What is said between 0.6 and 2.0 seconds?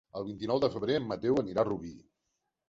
de febrer en Mateu anirà a Rubí.